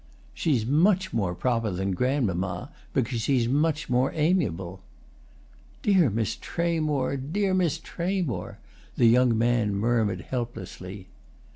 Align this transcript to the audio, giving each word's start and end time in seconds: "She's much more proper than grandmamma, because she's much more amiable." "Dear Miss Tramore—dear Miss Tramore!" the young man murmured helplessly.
"She's 0.33 0.65
much 0.65 1.13
more 1.13 1.35
proper 1.35 1.69
than 1.69 1.91
grandmamma, 1.91 2.71
because 2.91 3.21
she's 3.21 3.47
much 3.47 3.87
more 3.87 4.11
amiable." 4.15 4.81
"Dear 5.83 6.09
Miss 6.09 6.35
Tramore—dear 6.37 7.53
Miss 7.53 7.77
Tramore!" 7.77 8.57
the 8.97 9.05
young 9.05 9.37
man 9.37 9.75
murmured 9.75 10.21
helplessly. 10.21 11.05